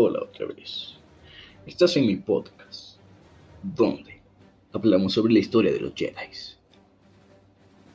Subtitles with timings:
[0.00, 0.94] Hola otra vez.
[1.66, 3.00] Estás en mi podcast,
[3.64, 4.20] donde
[4.72, 6.30] hablamos sobre la historia de los Jedi.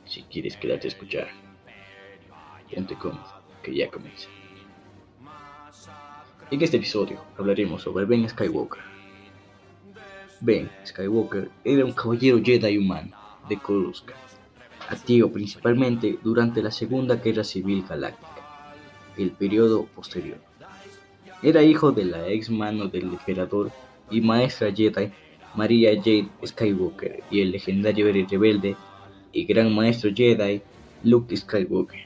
[0.04, 1.28] Si quieres quedarte a escuchar,
[2.70, 4.28] ponte cómodo, que ya comienza.
[6.50, 8.82] En este episodio hablaremos sobre Ben Skywalker.
[10.42, 13.16] Ben Skywalker era un caballero Jedi humano
[13.48, 14.18] de Coruscant,
[14.90, 18.74] activo principalmente durante la Segunda Guerra Civil Galáctica,
[19.16, 20.52] el periodo posterior.
[21.44, 23.70] Era hijo de la ex mano del emperador
[24.10, 25.12] y maestra Jedi
[25.54, 28.74] María Jade Skywalker y el legendario rebelde
[29.30, 30.62] y gran maestro Jedi
[31.02, 32.00] Luke Skywalker,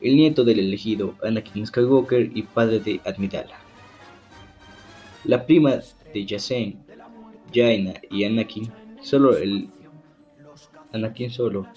[0.00, 3.56] el nieto del elegido Anakin Skywalker y padre de Admidala.
[5.22, 5.78] La prima
[6.12, 6.76] de Yasen,
[7.54, 9.68] Jaina y Anakin, solo el
[10.92, 11.68] Anakin solo,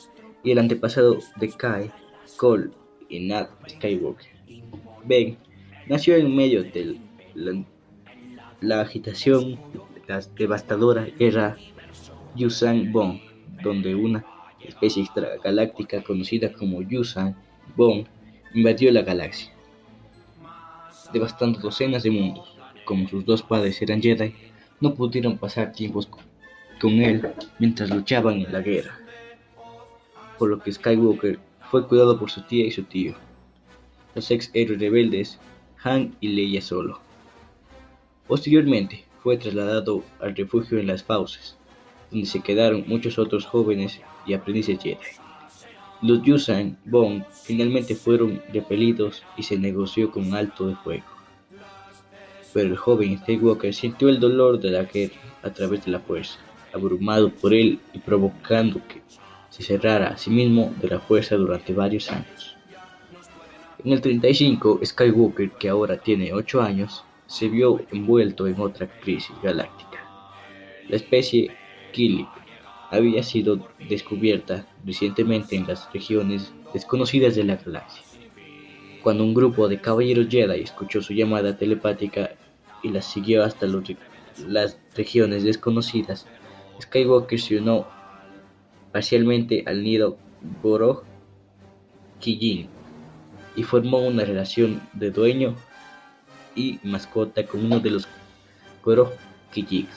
[0.43, 1.91] y el antepasado de Kai,
[2.35, 2.71] Cole
[3.09, 4.31] y Nat Skywalker.
[5.05, 5.37] Ben
[5.89, 6.97] nació en medio de
[8.61, 9.59] la, agitación
[10.07, 11.57] la devastadora guerra
[12.35, 13.19] Yusan Bong,
[13.63, 14.23] donde una
[14.63, 17.35] especie extragaláctica conocida como Yusan
[17.75, 18.05] Bong
[18.53, 19.51] invadió la galaxia,
[21.11, 22.55] devastando docenas de mundos.
[22.85, 24.33] Como sus dos padres eran Jedi,
[24.79, 26.07] no pudieron pasar tiempos
[26.79, 28.99] con él mientras luchaban en la guerra,
[30.37, 33.15] por lo que Skywalker fue cuidado por su tía y su tío.
[34.15, 35.39] Los ex héroes rebeldes
[35.83, 36.99] han y Leia solo.
[38.27, 41.57] Posteriormente fue trasladado al refugio en las Fauces,
[42.11, 44.97] donde se quedaron muchos otros jóvenes y aprendices Jedi.
[46.01, 51.05] Los Yusan Bong finalmente fueron repelidos y se negoció con alto de fuego.
[52.53, 56.39] Pero el joven Skywalker sintió el dolor de la guerra a través de la fuerza,
[56.73, 59.01] abrumado por él y provocando que
[59.49, 62.58] se cerrara a sí mismo de la fuerza durante varios años.
[63.85, 69.33] En el 35, Skywalker, que ahora tiene 8 años, se vio envuelto en otra crisis
[69.41, 70.05] galáctica.
[70.89, 71.51] La especie
[71.93, 72.27] Kilip
[72.89, 78.03] había sido descubierta recientemente en las regiones desconocidas de la galaxia.
[79.01, 82.31] Cuando un grupo de caballeros Jedi escuchó su llamada telepática
[82.83, 83.65] y la siguió hasta
[84.45, 86.27] las regiones desconocidas,
[86.81, 87.87] Skywalker se unió
[88.91, 90.17] parcialmente al nido
[90.61, 91.03] Borog
[92.19, 92.78] Kijin
[93.59, 95.53] y formó una relación de dueño
[96.55, 98.07] y mascota con uno de los
[99.51, 99.89] Kijix,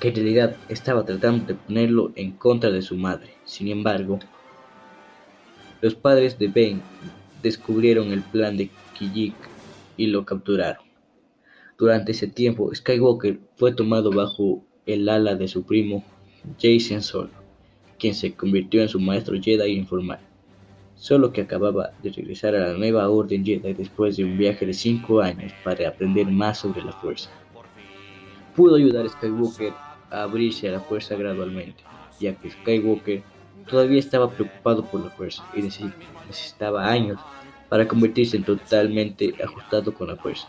[0.00, 3.34] que en realidad estaba tratando de ponerlo en contra de su madre.
[3.44, 4.18] Sin embargo,
[5.80, 6.82] los padres de Ben
[7.44, 9.36] descubrieron el plan de Kijik
[9.96, 10.82] y lo capturaron.
[11.78, 16.04] Durante ese tiempo, Skywalker fue tomado bajo el ala de su primo
[16.60, 17.30] Jason Solo,
[18.00, 20.29] quien se convirtió en su maestro Jedi informal
[21.00, 24.74] solo que acababa de regresar a la nueva Orden Jedi después de un viaje de
[24.74, 27.30] cinco años para aprender más sobre la fuerza.
[28.54, 29.72] Pudo ayudar a Skywalker
[30.10, 31.82] a abrirse a la fuerza gradualmente,
[32.20, 33.22] ya que Skywalker
[33.66, 37.18] todavía estaba preocupado por la fuerza y necesitaba años
[37.70, 40.48] para convertirse en totalmente ajustado con la fuerza.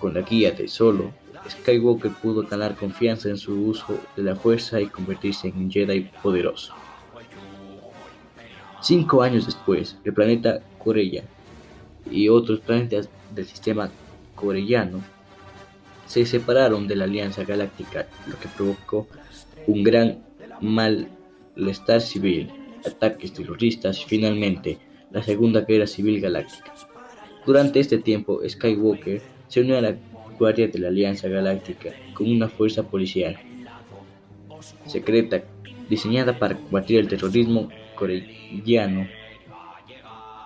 [0.00, 1.12] Con la guía de Solo,
[1.48, 6.10] Skywalker pudo ganar confianza en su uso de la fuerza y convertirse en un Jedi
[6.20, 6.74] poderoso.
[8.82, 11.22] Cinco años después, el planeta Corella
[12.10, 13.90] y otros planetas del sistema
[14.34, 15.00] corellano
[16.06, 19.06] se separaron de la Alianza Galáctica, lo que provocó
[19.68, 20.18] un gran
[20.60, 22.50] malestar civil,
[22.84, 24.78] ataques terroristas y finalmente
[25.12, 26.74] la Segunda Guerra Civil Galáctica.
[27.46, 29.94] Durante este tiempo, Skywalker se unió a la
[30.40, 33.38] Guardia de la Alianza Galáctica con una fuerza policial
[34.86, 35.44] secreta
[35.88, 37.68] diseñada para combatir el terrorismo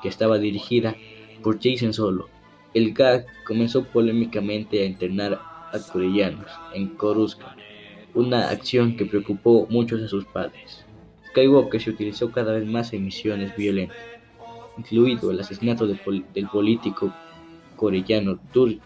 [0.02, 0.96] que estaba dirigida
[1.42, 2.28] por Jason Solo.
[2.74, 5.40] El gag comenzó polémicamente a internar
[5.72, 7.58] a corellanos en Coruscant,
[8.14, 10.84] una acción que preocupó mucho a sus padres.
[11.28, 13.96] Skywalker se utilizó cada vez más en misiones violentas,
[14.76, 17.12] incluido el asesinato del político
[17.76, 18.76] corellano Dur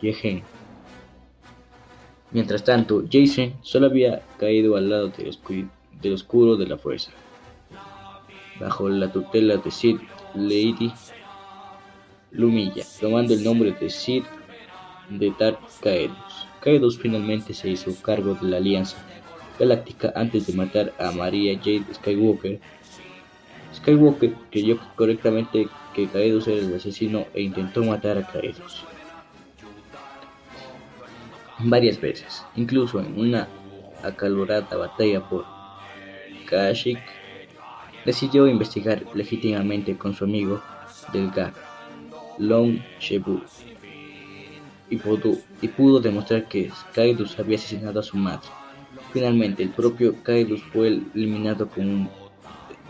[0.00, 0.42] Yehen.
[2.32, 5.12] Mientras tanto, Jason solo había caído al lado
[6.00, 7.10] del oscuro de la fuerza
[8.60, 9.98] bajo la tutela de Sid
[10.34, 10.92] Lady
[12.30, 14.22] Lumilla, tomando el nombre de Sid
[15.08, 16.46] de Dark Kaedos.
[16.60, 18.98] Kaedos finalmente se hizo cargo de la Alianza
[19.58, 22.60] Galáctica antes de matar a Maria Jade Skywalker.
[23.74, 28.84] Skywalker creyó correctamente que Kaedos era el asesino e intentó matar a Kaedos
[31.62, 33.48] varias veces, incluso en una
[34.02, 35.44] acalorada batalla por
[36.48, 37.00] Kashyyyk
[38.04, 40.60] decidió investigar legítimamente con su amigo
[41.12, 41.52] Delgar
[42.38, 43.42] Long Shebu
[44.90, 44.96] y
[45.68, 48.48] pudo, demostrar que Kaidus había asesinado a su madre.
[49.12, 52.10] Finalmente, el propio Kaidus fue eliminado con un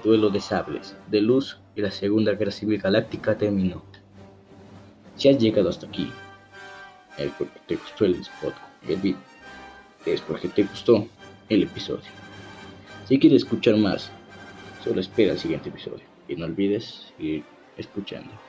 [0.02, 3.82] duelo de sables de luz y la Segunda Guerra Civil Galáctica terminó.
[5.16, 6.10] Si has llegado hasta aquí,
[7.18, 8.54] es porque te gustó el spot,
[8.88, 9.16] el
[10.06, 11.06] es porque te gustó
[11.50, 12.08] el episodio.
[13.06, 14.10] Si quieres escuchar más,
[14.80, 18.40] solo espera el siguiente episodio y no olvides ir escuchando.